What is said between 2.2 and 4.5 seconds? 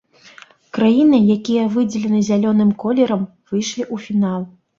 зялёным колерам, выйшлі ў фінал.